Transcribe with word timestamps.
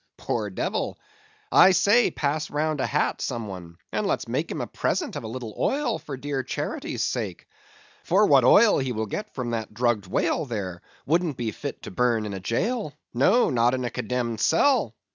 Poor 0.17 0.49
devil! 0.49 0.97
I 1.51 1.69
say, 1.73 2.09
pass 2.09 2.49
round 2.49 2.81
a 2.81 2.87
hat, 2.87 3.21
some 3.21 3.47
one, 3.47 3.77
and 3.91 4.07
let's 4.07 4.27
make 4.27 4.49
him 4.49 4.59
a 4.59 4.65
present 4.65 5.15
of 5.15 5.23
a 5.23 5.27
little 5.27 5.53
oil 5.59 5.99
for 5.99 6.17
dear 6.17 6.41
charity's 6.41 7.03
sake. 7.03 7.47
For 8.03 8.25
what 8.25 8.43
oil 8.43 8.79
he'll 8.79 9.05
get 9.05 9.35
from 9.35 9.51
that 9.51 9.75
drugged 9.75 10.07
whale 10.07 10.45
there, 10.45 10.81
wouldn't 11.05 11.37
be 11.37 11.51
fit 11.51 11.83
to 11.83 11.91
burn 11.91 12.25
in 12.25 12.33
a 12.33 12.39
jail; 12.39 12.93
no, 13.13 13.51
not 13.51 13.75
in 13.75 13.85
a 13.85 13.91
condemned 13.91 14.39
cell. 14.39 14.95